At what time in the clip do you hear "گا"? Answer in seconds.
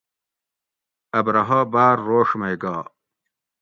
2.61-2.75